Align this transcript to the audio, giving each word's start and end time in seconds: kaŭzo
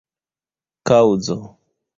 kaŭzo 0.91 1.39